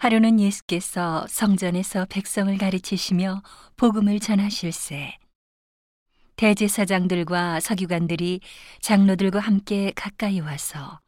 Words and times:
하루는 0.00 0.40
예수께서 0.40 1.26
성전에서 1.28 2.06
백성을 2.08 2.56
가르치시며 2.56 3.42
복음을 3.76 4.18
전하실세. 4.18 5.18
대제사장들과 6.36 7.60
서기관들이 7.60 8.40
장로들과 8.80 9.40
함께 9.40 9.92
가까이 9.94 10.40
와서 10.40 11.00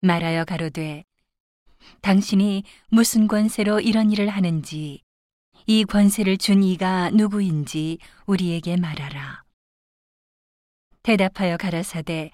말하여 0.00 0.44
가로되 0.44 1.04
당신이 2.00 2.64
무슨 2.88 3.28
권세로 3.28 3.78
이런 3.78 4.10
일을 4.10 4.28
하는지 4.28 5.00
이 5.66 5.84
권세를 5.84 6.36
준 6.36 6.64
이가 6.64 7.10
누구인지 7.10 7.98
우리에게 8.26 8.76
말하라. 8.76 9.44
대답하여 11.04 11.56
가라사대 11.56 12.32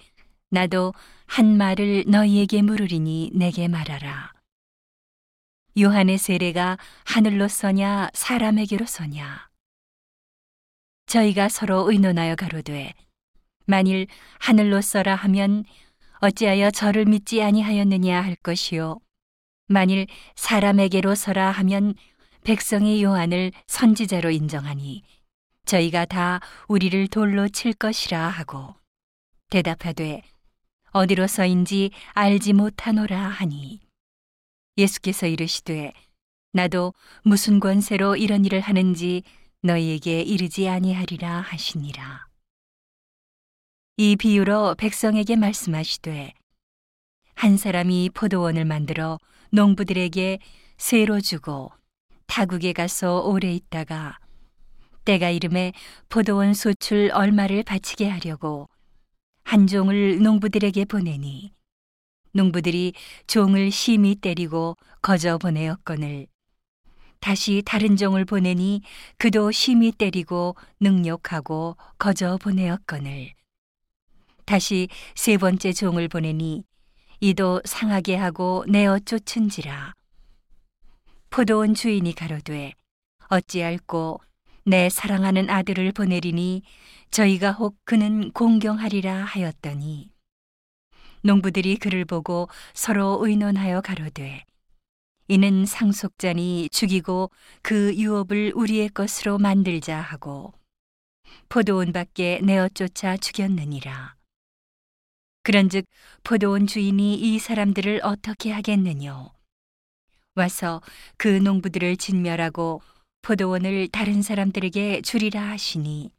나도 0.49 0.95
한 1.27 1.59
말을 1.59 2.05
너희에게 2.07 2.63
물으리니 2.63 3.33
내게 3.35 3.69
말하라. 3.69 4.40
요한의 5.81 6.19
세례가 6.19 6.77
하늘로 7.07 7.49
서냐 7.49 8.11
사람에게로 8.13 8.87
서냐. 8.87 9.49
저희가 11.07 11.49
서로 11.49 11.91
의논하여 11.91 12.37
가로되 12.37 12.93
만일 13.67 14.07
하늘로 14.39 14.81
서라 14.81 15.15
하면 15.15 15.65
어찌하여 16.21 16.71
저를 16.71 17.07
믿지 17.07 17.43
아니하였느냐 17.43 18.21
할 18.21 18.37
것이요. 18.37 19.01
만일 19.69 20.07
사람에게로 20.37 21.15
서라 21.15 21.51
하면 21.51 21.95
백성이 22.45 23.03
요한을 23.03 23.53
선지자로 23.67 24.31
인정하니 24.31 25.03
저희가 25.65 26.05
다 26.05 26.41
우리를 26.69 27.09
돌로 27.09 27.49
칠 27.49 27.73
것이라 27.73 28.29
하고 28.29 28.75
대답하되 29.51 30.23
어디로 30.93 31.27
서인지 31.27 31.91
알지 32.13 32.53
못하노라 32.53 33.19
하니 33.19 33.81
예수께서 34.81 35.27
이르시되 35.27 35.93
나도 36.53 36.95
무슨 37.23 37.61
권세로 37.61 38.17
이런 38.17 38.45
일을 38.45 38.61
하는지 38.61 39.23
너희에게 39.63 40.23
이르지 40.23 40.69
아니하리라 40.69 41.41
하시니라. 41.41 42.27
이 43.99 44.17
비유로 44.17 44.75
백성에게 44.77 45.37
말씀하시되 45.37 46.33
한 47.35 47.57
사람이 47.57 48.11
포도원을 48.15 48.65
만들어 48.65 49.19
농부들에게 49.51 50.39
쇠로 50.79 51.21
주고 51.21 51.71
타국에 52.27 52.73
가서 52.73 53.21
오래 53.21 53.53
있다가 53.53 54.19
때가 55.05 55.31
이름에 55.31 55.73
포도원 56.09 56.55
소출 56.55 57.11
얼마를 57.13 57.63
바치게 57.63 58.09
하려고 58.09 58.69
한 59.45 59.67
종을 59.67 60.23
농부들에게 60.23 60.85
보내니 60.87 61.53
농부들이 62.33 62.95
종을 63.27 63.71
심히 63.71 64.15
때리고 64.15 64.77
거저 65.03 65.39
보내었거늘. 65.39 66.27
다시 67.21 67.63
다른 67.65 67.97
종을 67.97 68.25
보내니 68.25 68.83
그도 69.19 69.51
심히 69.51 69.93
때리고 69.93 70.57
능욕하고 70.81 71.77
거저 71.99 72.39
보내었거늘. 72.39 73.35
다시 74.47 74.89
세 75.15 75.37
번째 75.37 75.73
종을 75.73 76.09
보내니 76.09 76.65
이도 77.21 77.61
상하게 77.65 78.17
하고 78.17 78.65
내어 78.67 78.99
쫓은지라. 78.99 79.93
포도원 81.29 81.75
주인이 81.75 82.13
가로되 82.15 82.73
어찌할꼬 83.29 84.21
내 84.65 84.89
사랑하는 84.89 85.49
아들을 85.51 85.93
보내리니 85.93 86.63
저희가 87.11 87.53
혹 87.53 87.77
그는 87.85 88.33
공경하리라 88.33 89.25
하였더니 89.25 90.11
농부들이 91.23 91.77
그를 91.77 92.05
보고 92.05 92.49
서로 92.75 93.19
의논하여 93.21 93.81
가로되 93.81 94.45
이는 95.29 95.65
상속자니 95.65 96.69
죽이고 96.73 97.31
그 97.63 97.95
유업을 97.95 98.53
우리의 98.55 98.89
것으로 98.89 99.39
만들자 99.39 100.01
하고 100.01 100.53
포도원 101.49 101.93
밖에 101.93 102.41
내어 102.43 102.69
쫓아 102.69 103.17
죽였느니라. 103.17 104.17
그런즉 105.43 105.85
포도원 106.25 106.67
주인이 106.67 107.15
이 107.15 107.39
사람들을 107.39 108.01
어떻게 108.03 108.51
하겠느뇨? 108.51 109.33
와서 110.35 110.81
그 111.17 111.29
농부들을 111.29 111.97
진멸하고 111.97 112.83
포도원을 113.23 113.89
다른 113.89 114.23
사람들에게 114.23 115.03
주리라 115.03 115.43
하시니 115.43 116.11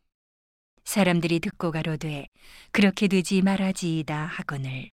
사람들이 0.96 1.40
듣고 1.40 1.72
가로되 1.72 2.28
그렇게 2.74 3.08
되지 3.08 3.42
말아지이다 3.42 4.26
하거늘. 4.26 4.90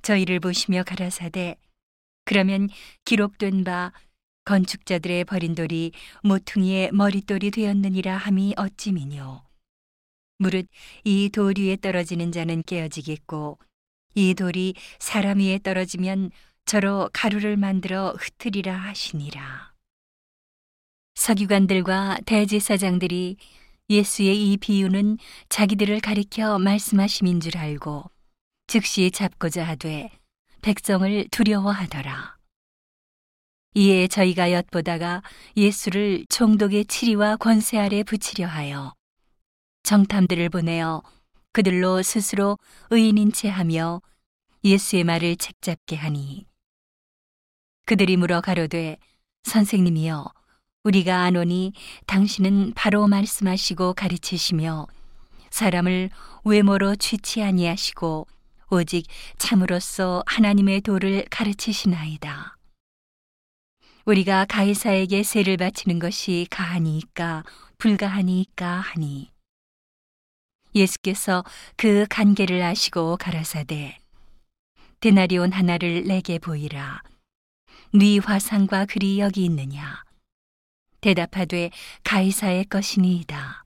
저희를 0.00 0.40
보시며 0.40 0.84
가라사대 0.84 1.56
그러면 2.24 2.70
기록된 3.04 3.62
바 3.62 3.92
건축자들의 4.46 5.26
버린 5.26 5.54
돌이 5.54 5.92
모퉁이의 6.22 6.92
머릿돌이 6.92 7.50
되었느니라 7.50 8.16
함이 8.16 8.54
어찌미뇨. 8.56 9.42
무릇 10.38 10.66
이 11.04 11.28
돌 11.30 11.52
위에 11.58 11.76
떨어지는 11.76 12.32
자는 12.32 12.62
깨어지겠고 12.62 13.58
이 14.14 14.32
돌이 14.32 14.72
사람 14.98 15.40
위에 15.40 15.58
떨어지면 15.58 16.30
저로 16.64 17.10
가루를 17.12 17.58
만들어 17.58 18.14
흩으리라 18.18 18.74
하시니라. 18.74 19.74
서기관들과 21.16 22.20
대제사장들이 22.24 23.36
예수의 23.88 24.52
이 24.52 24.56
비유는 24.56 25.18
자기들을 25.48 26.00
가리켜 26.00 26.58
말씀하심인 26.58 27.40
줄 27.40 27.56
알고 27.56 28.10
즉시 28.66 29.10
잡고자 29.12 29.64
하되 29.64 30.10
백성을 30.60 31.28
두려워하더라. 31.30 32.36
이에 33.74 34.08
저희가 34.08 34.52
엿보다가 34.52 35.22
예수를 35.56 36.24
총독의 36.28 36.86
치리와 36.86 37.36
권세 37.36 37.78
아래 37.78 38.02
붙이려 38.02 38.46
하여 38.48 38.92
정탐들을 39.84 40.48
보내어 40.48 41.02
그들로 41.52 42.02
스스로 42.02 42.58
의인인 42.90 43.32
채 43.32 43.48
하며 43.48 44.02
예수의 44.64 45.04
말을 45.04 45.36
책잡게 45.36 45.94
하니 45.94 46.46
그들이 47.84 48.16
물어 48.16 48.40
가로되 48.40 48.96
선생님이여 49.44 50.35
우리가 50.86 51.24
아노니 51.24 51.72
당신은 52.06 52.72
바로 52.76 53.08
말씀하시고 53.08 53.94
가르치시며 53.94 54.86
사람을 55.50 56.10
외모로 56.44 56.94
취치 56.94 57.42
아니하시고 57.42 58.28
오직 58.70 59.06
참으로써 59.36 60.22
하나님의 60.26 60.82
도를 60.82 61.24
가르치시나이다. 61.28 62.56
우리가 64.04 64.44
가이사에게 64.44 65.24
세를 65.24 65.56
바치는 65.56 65.98
것이 65.98 66.46
가하니까 66.50 67.42
불가하니까 67.78 68.68
하니 68.78 69.32
예수께서 70.72 71.42
그 71.76 72.06
간계를 72.08 72.62
아시고 72.62 73.16
가라사대 73.16 73.98
데나리온 75.00 75.50
하나를 75.50 76.04
내게 76.04 76.38
보이라 76.38 77.02
네 77.92 78.18
화상과 78.18 78.84
글이 78.86 79.18
여기 79.18 79.44
있느냐 79.46 80.05
대답하되 81.06 81.70
가이사의 82.02 82.64
것이니이다. 82.64 83.64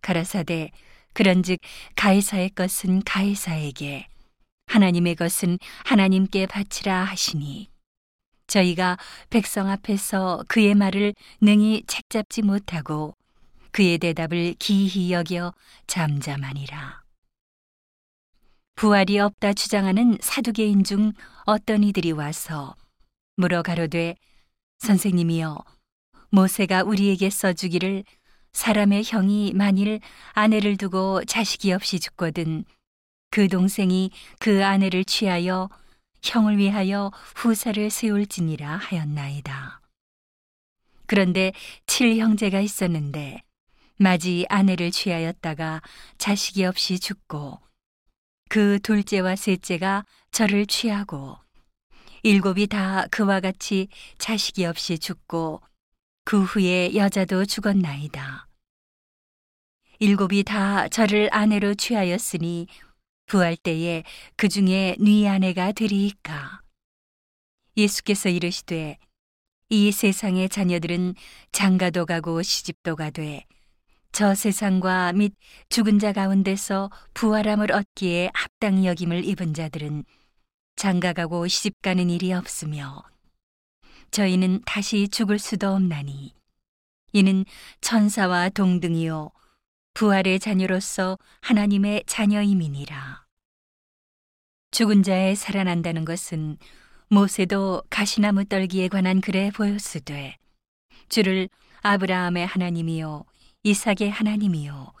가라사대 0.00 0.70
그런즉 1.12 1.58
가이사의 1.96 2.50
것은 2.50 3.02
가이사에게 3.02 4.06
하나님의 4.66 5.16
것은 5.16 5.58
하나님께 5.84 6.46
바치라 6.46 7.02
하시니 7.02 7.68
저희가 8.46 8.96
백성 9.28 9.68
앞에서 9.68 10.44
그의 10.46 10.76
말을 10.76 11.14
능히 11.40 11.82
책잡지 11.88 12.42
못하고 12.42 13.16
그의 13.72 13.98
대답을 13.98 14.54
기히 14.60 15.10
여겨 15.10 15.52
잠잠하니라. 15.88 17.02
부활이 18.76 19.18
없다 19.18 19.52
주장하는 19.52 20.18
사두개인 20.20 20.84
중 20.84 21.12
어떤 21.44 21.82
이들이 21.82 22.12
와서 22.12 22.76
물어 23.36 23.62
가로되 23.62 24.14
선생님이여 24.78 25.75
모세가 26.36 26.82
우리에게 26.82 27.30
써주기를 27.30 28.04
사람의 28.52 29.04
형이 29.06 29.54
만일 29.54 30.00
아내를 30.32 30.76
두고 30.76 31.24
자식이 31.24 31.72
없이 31.72 31.98
죽거든 31.98 32.66
그 33.30 33.48
동생이 33.48 34.10
그 34.38 34.62
아내를 34.62 35.06
취하여 35.06 35.70
형을 36.22 36.58
위하여 36.58 37.10
후사를 37.36 37.88
세울지니라 37.88 38.76
하였나이다. 38.76 39.80
그런데 41.06 41.52
칠 41.86 42.18
형제가 42.18 42.60
있었는데 42.60 43.42
마지 43.96 44.44
아내를 44.50 44.90
취하였다가 44.90 45.80
자식이 46.18 46.66
없이 46.66 46.98
죽고 46.98 47.60
그 48.50 48.78
둘째와 48.82 49.36
셋째가 49.36 50.04
저를 50.32 50.66
취하고 50.66 51.38
일곱이 52.22 52.66
다 52.66 53.06
그와 53.10 53.40
같이 53.40 53.88
자식이 54.18 54.66
없이 54.66 54.98
죽고 54.98 55.62
그 56.26 56.42
후에 56.42 56.96
여자도 56.96 57.44
죽었나이다. 57.44 58.48
일곱이 60.00 60.42
다 60.42 60.88
저를 60.88 61.28
아내로 61.32 61.76
취하였으니 61.76 62.66
부활 63.26 63.56
때에 63.56 64.02
그 64.34 64.48
중에 64.48 64.96
네 64.98 65.28
아내가 65.28 65.70
되리이까. 65.70 66.62
예수께서 67.76 68.28
이르시되 68.28 68.98
이 69.68 69.92
세상의 69.92 70.48
자녀들은 70.48 71.14
장가도 71.52 72.06
가고 72.06 72.42
시집도 72.42 72.96
가되 72.96 73.46
저 74.10 74.34
세상과 74.34 75.12
및 75.12 75.32
죽은 75.68 76.00
자 76.00 76.12
가운데서 76.12 76.90
부활함을 77.14 77.70
얻기에 77.70 78.32
합당히 78.34 78.88
여김을 78.88 79.24
입은 79.24 79.54
자들은 79.54 80.02
장가가고 80.74 81.46
시집가는 81.46 82.10
일이 82.10 82.32
없으며 82.32 83.04
저희는 84.10 84.62
다시 84.64 85.08
죽을 85.08 85.38
수도 85.38 85.68
없나니. 85.70 86.34
이는 87.12 87.44
천사와 87.80 88.50
동등이요. 88.50 89.30
부활의 89.94 90.40
자녀로서 90.40 91.18
하나님의 91.40 92.04
자녀임이니라. 92.06 93.24
죽은 94.70 95.02
자에 95.02 95.34
살아난다는 95.34 96.04
것은 96.04 96.58
모세도 97.08 97.84
가시나무 97.88 98.44
떨기에 98.44 98.88
관한 98.88 99.20
글에 99.20 99.50
보였으되 99.50 100.36
주를 101.08 101.48
아브라함의 101.82 102.46
하나님이요 102.46 103.24
이삭의 103.62 104.10
하나님이요 104.10 104.92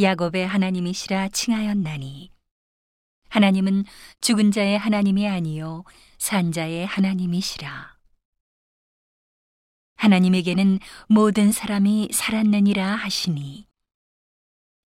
야곱의 0.00 0.46
하나님이시라 0.46 1.28
칭하였나니. 1.28 2.30
하나님은 3.30 3.84
죽은 4.20 4.52
자의 4.52 4.78
하나님이 4.78 5.28
아니요 5.28 5.84
산 6.18 6.52
자의 6.52 6.84
하나님이시라 6.84 7.97
하나님에게는 9.98 10.78
모든 11.08 11.50
사람이 11.50 12.10
살았느니라 12.12 12.94
하시니. 12.94 13.66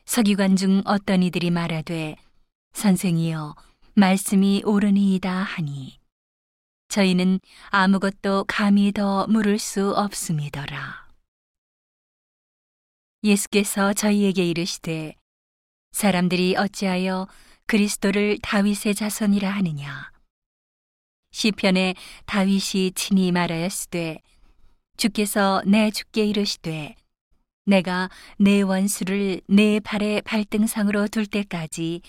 서기관 0.05 0.55
중 0.55 0.81
어떤 0.85 1.21
이들이 1.23 1.51
말하되 1.51 2.15
선생이여 2.71 3.55
말씀이 3.95 4.63
옳으니이다 4.65 5.29
하니. 5.29 5.99
저희는 6.87 7.41
아무것도 7.69 8.45
감히 8.47 8.93
더 8.93 9.27
물을 9.27 9.59
수 9.59 9.91
없음이더라. 9.91 11.07
예수께서 13.23 13.93
저희에게 13.93 14.45
이르시되 14.47 15.15
사람들이 15.91 16.55
어찌하여 16.55 17.27
그리스도를 17.65 18.39
다윗의 18.41 18.95
자손이라 18.95 19.49
하느냐? 19.49 20.11
시편에 21.31 21.95
다윗이 22.25 22.91
친히 22.95 23.31
말하였으되 23.31 24.21
주께서 25.03 25.61
내 25.65 25.91
주께 25.91 26.25
이르시되 26.25 26.95
내가 27.65 28.09
내 28.37 28.61
원수를 28.61 29.41
내 29.47 29.81
발의 29.81 30.21
발등상으로 30.21 31.09
둘 31.09 31.25
때까지 31.25 31.99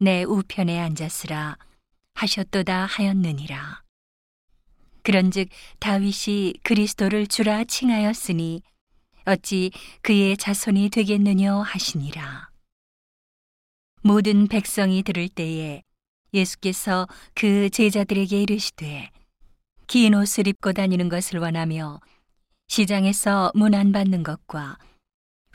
내 0.00 0.24
우편에 0.24 0.80
앉았으라 0.80 1.56
하셨도다 2.14 2.86
하였느니라. 2.86 3.82
그런즉 5.04 5.48
다윗이 5.78 6.54
그리스도를 6.64 7.28
주라 7.28 7.62
칭하였으니 7.62 8.62
어찌 9.26 9.70
그의 10.02 10.36
자손이 10.36 10.90
되겠느냐 10.90 11.54
하시니라. 11.54 12.50
모든 14.02 14.48
백성이 14.48 15.04
들을 15.04 15.28
때에 15.28 15.84
예수께서 16.34 17.06
그 17.32 17.70
제자들에게 17.70 18.42
이르시되 18.42 19.10
긴 19.86 20.14
옷을 20.14 20.48
입고 20.48 20.72
다니는 20.72 21.08
것을 21.08 21.38
원하며 21.38 22.00
시장에서 22.70 23.50
문안 23.56 23.90
받는 23.90 24.22
것과 24.22 24.78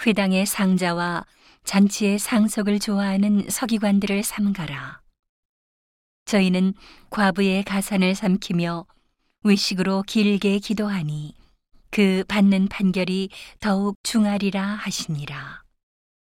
회당의 0.06 0.46
상자와 0.46 1.26
잔치의 1.64 2.20
상석을 2.20 2.80
좋아하는 2.80 3.50
서기관들을 3.50 4.22
삼가라. 4.22 5.00
저희는 6.26 6.74
과부의 7.12 7.64
가산을 7.64 8.16
삼키며 8.16 8.86
의식으로 9.46 10.04
길게 10.06 10.60
기도하니 10.60 11.34
그 11.90 12.26
받는 12.28 12.68
판결이 12.68 13.30
더욱 13.62 13.96
중하리라 14.04 14.62
하시니라. 14.62 15.65